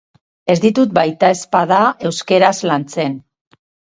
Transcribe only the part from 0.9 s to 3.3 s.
baitezpada euskaraz lantzen.